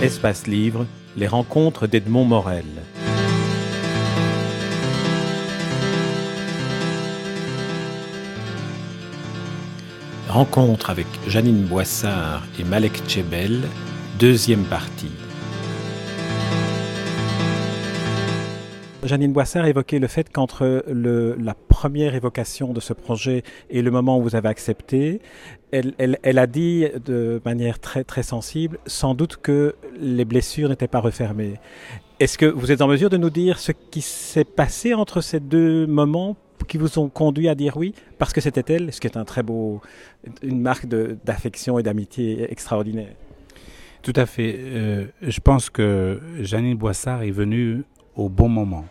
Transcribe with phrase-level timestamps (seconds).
[0.00, 2.64] Espace Livre, les rencontres d'Edmond Morel.
[10.28, 13.62] Rencontre avec Janine Boissard et Malek Tchebel,
[14.20, 15.10] deuxième partie.
[19.08, 24.18] Janine Boissard évoquait le fait qu'entre la première évocation de ce projet et le moment
[24.18, 25.20] où vous avez accepté,
[25.72, 31.00] elle, a dit de manière très, très sensible, sans doute que les blessures n'étaient pas
[31.00, 31.54] refermées.
[32.20, 35.40] Est-ce que vous êtes en mesure de nous dire ce qui s'est passé entre ces
[35.40, 39.06] deux moments qui vous ont conduit à dire oui parce que c'était elle, ce qui
[39.06, 39.80] est un très beau,
[40.42, 43.14] une marque d'affection et d'amitié extraordinaire?
[44.02, 44.54] Tout à fait.
[44.58, 48.84] Euh, je pense que Janine Boissard est venue au bon moment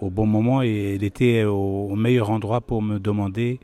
[0.00, 3.60] au bon moment et elle était au, meilleur endroit pour me demander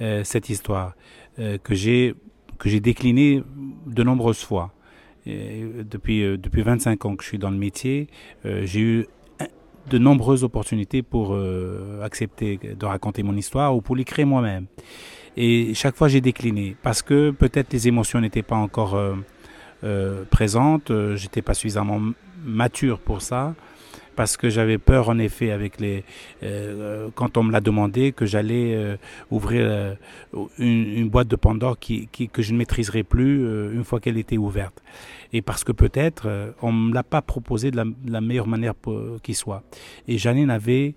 [0.00, 0.94] euh, cette histoire
[1.38, 2.14] euh, que j'ai
[2.58, 3.42] que j'ai déclinée
[3.86, 4.72] de nombreuses fois.
[5.26, 8.08] depuis euh, depuis 25 ans que je suis dans le métier,
[8.44, 9.06] j'ai eu
[9.90, 11.38] de nombreuses opportunités pour
[12.02, 14.66] accepter de raconter mon histoire ou pour l'écrire moi-même.
[15.36, 18.98] Et chaque fois j'ai décliné parce que peut-être les émotions n'étaient pas encore
[20.30, 22.00] présentes, j'étais pas suffisamment
[22.44, 23.54] mature pour ça
[24.16, 26.02] parce que j'avais peur en effet avec les
[26.42, 28.96] euh, quand on me l'a demandé que j'allais euh,
[29.30, 29.94] ouvrir euh,
[30.58, 33.36] une, boîte de Pandore qui, que je ne maîtriserais plus
[33.72, 34.82] une fois qu'elle était ouverte
[35.32, 38.74] et parce que peut-être on me l'a pas proposé de la, meilleure manière
[39.22, 39.62] qui soit
[40.08, 40.94] et Janine avait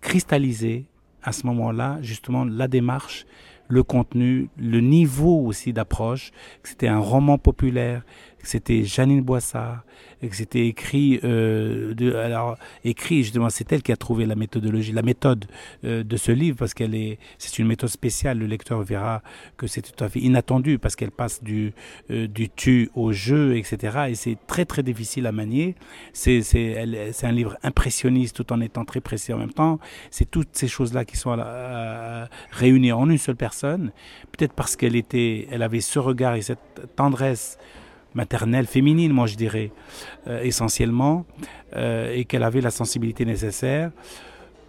[0.00, 0.86] cristallisé
[1.22, 3.26] à ce moment-là justement la démarche
[3.68, 6.32] le contenu, le niveau aussi d'approche.
[6.62, 8.02] C'était un roman populaire,
[8.42, 9.84] c'était Janine Boissard,
[10.22, 14.34] et que c'était écrit, euh, de, alors écrit justement, c'est elle qui a trouvé la
[14.34, 15.46] méthodologie, la méthode
[15.84, 18.38] euh, de ce livre parce qu'elle est, c'est une méthode spéciale.
[18.38, 19.22] Le lecteur verra
[19.56, 21.72] que c'est tout à fait inattendu parce qu'elle passe du
[22.10, 24.06] euh, du tu au jeu, etc.
[24.08, 25.76] Et c'est très très difficile à manier.
[26.12, 29.78] C'est c'est c'est un livre impressionniste tout en étant très précis en même temps.
[30.10, 31.36] C'est toutes ces choses là qui sont
[32.50, 33.92] réunies en une seule personne.
[34.32, 36.58] Peut-être parce qu'elle était, elle avait ce regard et cette
[36.96, 37.58] tendresse
[38.14, 39.70] maternelle, féminine, moi je dirais,
[40.26, 41.26] euh, essentiellement,
[41.76, 43.90] euh, et qu'elle avait la sensibilité nécessaire.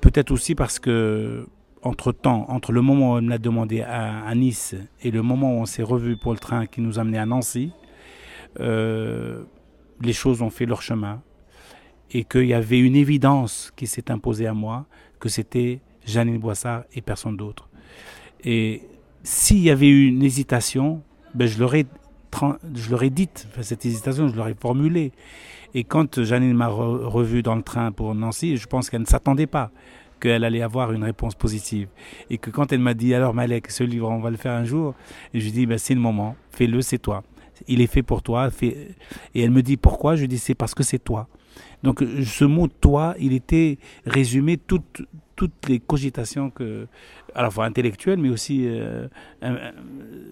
[0.01, 1.47] Peut-être aussi parce que,
[1.81, 5.53] entre temps, entre le moment où elle me l'a demandé à, Nice et le moment
[5.53, 7.71] où on s'est revu pour le train qui nous amenait à Nancy,
[8.59, 9.43] euh,
[10.01, 11.21] les choses ont fait leur chemin
[12.11, 14.85] et qu'il y avait une évidence qui s'est imposée à moi,
[15.19, 17.69] que c'était Janine Boissard et personne d'autre.
[18.43, 18.81] Et
[19.23, 21.03] s'il y avait eu une hésitation,
[21.35, 21.85] ben je l'aurais
[22.75, 23.29] je leur ai dit,
[23.61, 25.11] cette hésitation, je leur ai formulée.
[25.73, 29.47] Et quand Janine m'a revu dans le train pour Nancy, je pense qu'elle ne s'attendait
[29.47, 29.71] pas
[30.19, 31.87] qu'elle allait avoir une réponse positive.
[32.29, 34.65] Et que quand elle m'a dit, alors Malek, ce livre, on va le faire un
[34.65, 34.93] jour,
[35.33, 37.23] je lui dis, ben, c'est le moment, fais-le, c'est toi.
[37.67, 38.49] Il est fait pour toi.
[38.61, 38.95] Et
[39.35, 40.15] elle me dit, pourquoi?
[40.15, 41.27] Je lui dis, c'est parce que c'est toi.
[41.83, 45.03] Donc ce mot toi, il était résumé toutes,
[45.35, 46.87] toutes les cogitations que,
[47.33, 49.07] à la fois intellectuelles, mais aussi euh,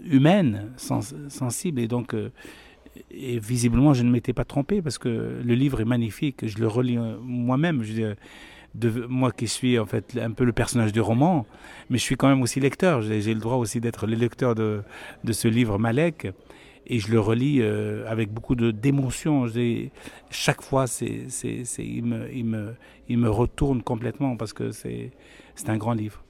[0.06, 1.80] humaines, sensibles.
[1.80, 2.30] Et donc, euh,
[3.12, 6.46] et visiblement, je ne m'étais pas trompé parce que le livre est magnifique.
[6.46, 7.84] Je le relis euh, moi-même.
[8.76, 11.48] De, moi qui suis en fait un peu le personnage du roman,
[11.90, 13.02] mais je suis quand même aussi lecteur.
[13.02, 14.84] J'ai le droit aussi d'être le lecteur de,
[15.24, 16.28] de ce livre Malek
[16.88, 19.46] et je le relis euh, avec beaucoup d'émotion.
[20.30, 22.74] Chaque fois, il, me, il, me,
[23.10, 25.12] il me retourne complètement parce que c'est,
[25.56, 26.24] c'est un grand livre.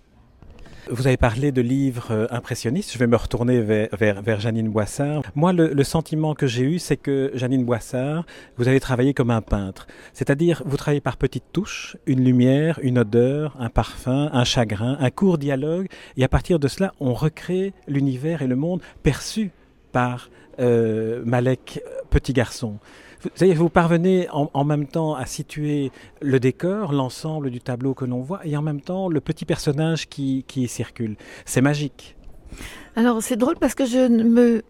[0.90, 2.94] Vous avez parlé de livres euh, impressionnistes.
[2.94, 5.22] Je vais me retourner vers, vers, vers Janine Boissard.
[5.36, 8.26] Moi, le, le sentiment que j'ai eu, c'est que Janine Boissard,
[8.58, 9.86] vous avez travaillé comme un peintre.
[10.14, 15.10] C'est-à-dire, vous travaillez par petites touches, une lumière, une odeur, un parfum, un chagrin, un
[15.10, 15.88] court dialogue.
[16.16, 19.52] Et à partir de cela, on recrée l'univers et le monde perçu
[19.92, 22.80] par euh, Malek, petit garçon.
[23.22, 28.22] Vous, vous parvenez en, même temps à situer le décor, l'ensemble du tableau que l'on
[28.22, 31.16] voit, et en même temps le petit personnage qui, qui circule.
[31.46, 32.16] C'est magique.
[32.96, 34.64] Alors c'est drôle parce que je me,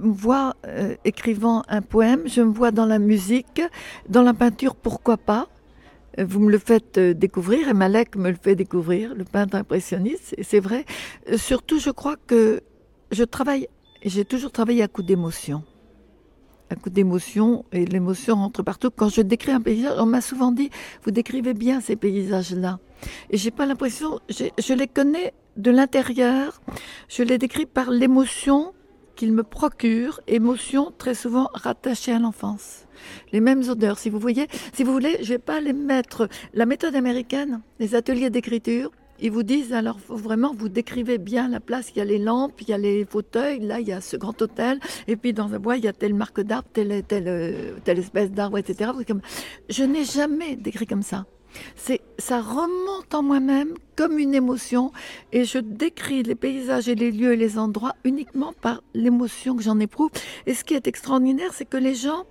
[0.00, 3.62] vois euh, écrivant un poème, je me vois dans la musique,
[4.08, 5.48] dans la peinture, pourquoi pas?
[6.18, 10.34] Euh, vous me le faites découvrir et Malek me le fait découvrir, le peintre impressionniste,
[10.36, 10.84] et c'est vrai.
[11.36, 12.62] surtout, je crois que
[13.12, 13.68] je travaille
[14.08, 15.62] j'ai toujours travaillé à coup d'émotion.
[16.70, 18.90] À coup d'émotion, et l'émotion rentre partout.
[18.90, 20.70] Quand je décris un paysage, on m'a souvent dit,
[21.04, 22.78] vous décrivez bien ces paysages-là.
[23.30, 26.62] Et j'ai pas l'impression, je les connais de l'intérieur,
[27.08, 28.72] je les décris par l'émotion
[29.16, 32.86] qu'ils me procurent, émotion très souvent rattachée à l'enfance.
[33.32, 36.28] Les mêmes odeurs, si vous voyez, si vous voulez, je vais pas les mettre.
[36.54, 38.90] La méthode américaine, les ateliers d'écriture,
[39.22, 42.60] ils vous disent alors vraiment vous décrivez bien la place, il y a les lampes,
[42.60, 45.54] il y a les fauteuils, là il y a ce grand hôtel, et puis dans
[45.54, 48.90] un bois il y a telle marque d'arbre, telle, telle, euh, espèce d'arbre, etc.
[49.68, 51.24] Je n'ai jamais décrit comme ça.
[51.76, 54.90] C'est, ça remonte en moi-même comme une émotion
[55.32, 59.62] et je décris les paysages et les lieux et les endroits uniquement par l'émotion que
[59.62, 60.10] j'en éprouve.
[60.46, 62.24] Et ce qui est extraordinaire, c'est que les gens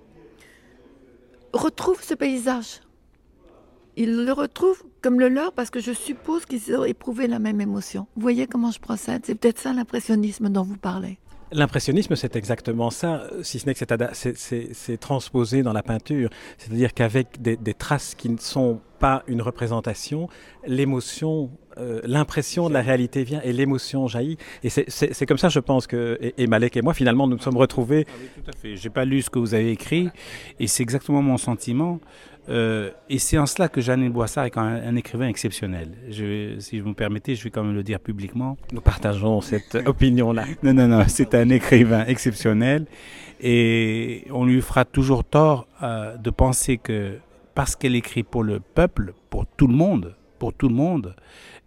[1.52, 2.80] retrouvent ce paysage.
[3.96, 7.60] Ils le retrouvent comme le leur parce que je suppose qu'ils ont éprouvé la même
[7.60, 8.06] émotion.
[8.16, 9.22] Vous voyez comment je procède?
[9.26, 11.18] C'est peut-être ça l'impressionnisme dont vous parlez.
[11.54, 13.84] L'impressionnisme, c'est exactement ça, si ce n'est que
[14.14, 16.30] c'est transposé dans la peinture.
[16.56, 20.28] C'est-à-dire qu'avec des, des, traces qui ne sont pas une représentation,
[20.66, 24.38] l'émotion, euh, l'impression de la réalité vient et l'émotion jaillit.
[24.62, 27.56] Et c'est comme ça, je pense que et, Malek et moi, finalement, nous nous sommes
[27.56, 28.06] retrouvés.
[28.08, 28.76] Ah oui, tout à fait.
[28.76, 30.08] J'ai pas lu ce que vous avez écrit,
[30.60, 32.00] et c'est exactement mon sentiment.
[32.48, 35.90] Euh, et c'est en cela que Jeanne Boissard est quand même un écrivain exceptionnel.
[36.10, 38.56] Je, si vous me permettez, je vais quand même le dire publiquement.
[38.72, 40.44] Nous partageons cette opinion-là.
[40.62, 42.86] Non, non, non, c'est un écrivain exceptionnel.
[43.40, 47.18] Et on lui fera toujours tort euh, de penser que
[47.54, 51.14] parce qu'elle écrit pour le peuple, pour tout le monde, pour tout le monde,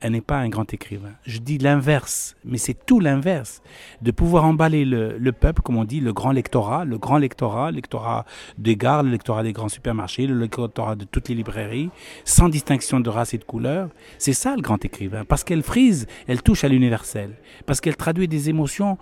[0.01, 1.13] elle n'est pas un grand écrivain.
[1.25, 3.62] Je dis l'inverse, mais c'est tout l'inverse.
[4.01, 7.77] De pouvoir emballer le, peuple, comme on dit, le grand lectorat, le grand lectorat, le
[7.77, 8.25] lectorat
[8.57, 11.89] des gares, le lectorat des grands supermarchés, le lectorat de toutes les librairies,
[12.25, 13.88] sans distinction de race et de couleur.
[14.18, 15.24] C'est ça le grand écrivain.
[15.24, 17.30] Parce qu'elle frise, elle touche à l'universel.
[17.66, 18.98] Parce qu'elle traduit des émotions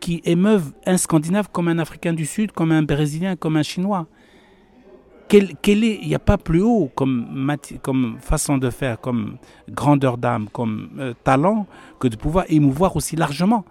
[0.00, 4.06] qui émeuvent un Scandinave comme un Africain du Sud, comme un Brésilien, comme un Chinois
[5.38, 9.36] il n'y a pas plus haut comme, comme façon de faire, comme
[9.68, 11.66] grandeur d'âme, comme euh, talent,
[11.98, 13.64] que de pouvoir émouvoir aussi largement.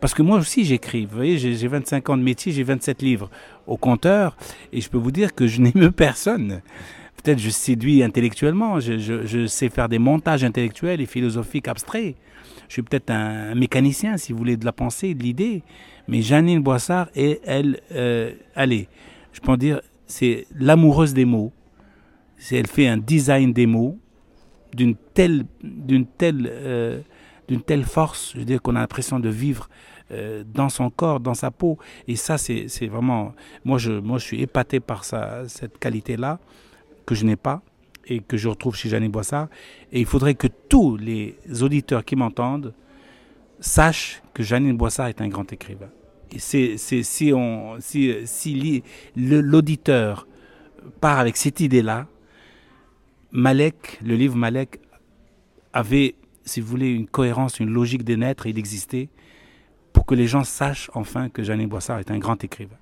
[0.00, 3.30] Parce que moi aussi j'écris, vous voyez, j'ai 25 ans de métier, j'ai 27 livres
[3.66, 4.36] au compteur,
[4.72, 6.60] et je peux vous dire que je n'aime personne.
[7.22, 12.14] Peut-être je séduis intellectuellement, je, sais faire des montages intellectuels et philosophiques abstraits.
[12.68, 15.62] Je suis peut-être un, mécanicien, si vous voulez, de la pensée, de l'idée.
[16.06, 18.88] Mais Janine Boissard, et elle, euh, allez,
[19.32, 21.52] je peux en dire, c'est l'amoureuse des mots.
[22.50, 23.98] Elle fait un design des mots
[24.74, 27.00] d'une telle, d'une telle, euh,
[27.46, 29.68] d'une telle force, je veux dire qu'on a l'impression de vivre
[30.10, 31.78] euh, dans son corps, dans sa peau.
[32.06, 33.34] Et ça, c'est, vraiment,
[33.64, 36.38] moi je, moi suis épaté par cette qualité-là
[37.06, 37.62] que je n'ai pas
[38.06, 39.48] et que je retrouve chez Jeanne Boissard.
[39.92, 42.72] Et il faudrait que tous les auditeurs qui m'entendent
[43.60, 45.90] sachent que Janine Boissard est un grand écrivain
[46.36, 47.32] c'est si
[49.16, 50.26] l'auditeur
[51.00, 52.06] part avec cette idée-là,
[53.30, 54.80] Malek, le livre Malek
[55.72, 56.14] avait,
[56.44, 59.08] si vous voulez, une cohérence, une logique des naître et d'exister
[59.92, 62.76] pour que les gens sachent enfin que Jeanne Boissard est un grand écrivain.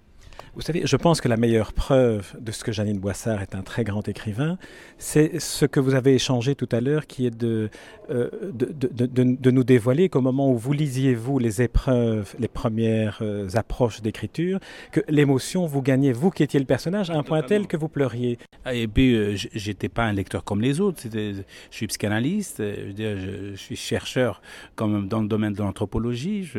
[0.57, 3.61] Vous savez, je pense que la meilleure preuve de ce que Janine Boissard est un
[3.61, 4.57] très grand écrivain,
[4.97, 7.69] c'est ce que vous avez échangé tout à l'heure, qui est de,
[8.09, 12.49] euh, de, de, de, nous dévoiler qu'au moment où vous lisiez, vous, les épreuves, les
[12.49, 14.59] premières euh, approches d'écriture,
[14.93, 17.91] que l'émotion, vous gagnez, vous qui étiez le personnage, à un point tel que vous
[17.91, 18.39] pleuriez.
[18.73, 21.03] Et puis, euh, j'étais pas un lecteur comme les autres.
[21.13, 24.41] Je suis psychanalyste, je, je, suis chercheur
[24.75, 26.51] comme dans le domaine de l'anthropologie.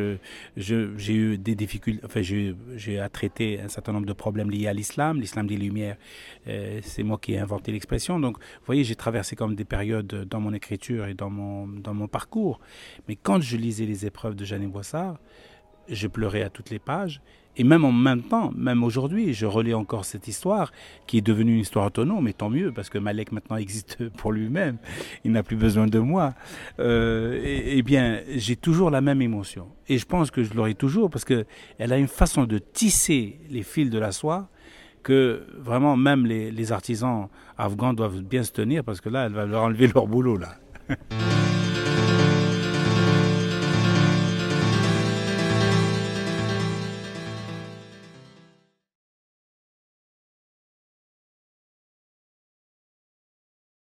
[0.56, 4.72] J'ai eu des difficultés, enfin, j'ai à traiter un certain nombre de problèmes liés à
[4.72, 5.96] l'islam, l'islam des Lumières.
[6.46, 8.18] Euh, c'est moi qui ai inventé l'expression.
[8.18, 11.94] Donc, vous voyez, j'ai traversé comme des périodes dans mon écriture et dans mon, dans
[11.94, 12.60] mon parcours.
[13.08, 15.18] Mais quand je lisais les épreuves de Jeanne Boissard,
[15.88, 17.20] je pleurais à toutes les pages.
[17.58, 20.70] Et même en même temps, même aujourd'hui, je relis encore cette histoire
[21.08, 24.32] qui est devenue une histoire autonome, et tant mieux, parce que Malek maintenant existe pour
[24.32, 24.78] lui-même.
[25.24, 26.34] Il n'a plus besoin de moi.
[26.78, 29.66] Euh, et, bien, j'ai toujours la même émotion.
[29.88, 31.46] Et je pense que je l'aurai toujours, parce qu'elle
[31.78, 34.48] a une façon de tisser les fils de la soie
[35.02, 39.32] que vraiment même les, les artisans afghans doivent bien se tenir, parce que là, elle
[39.32, 40.54] va leur enlever leur boulot, là.